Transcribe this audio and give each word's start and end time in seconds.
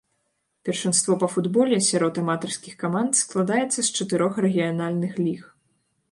Першынство 0.67 1.17
па 1.23 1.27
футболе 1.33 1.77
сярод 1.89 2.13
аматарскіх 2.21 2.73
каманд 2.83 3.13
складаецца 3.23 3.75
з 3.81 3.85
чатырох 3.97 4.33
рэгіянальных 4.47 5.13
ліг. 5.27 5.41